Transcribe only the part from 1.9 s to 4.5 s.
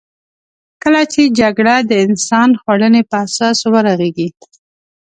انسان خوړنې په اساس ورغېږې.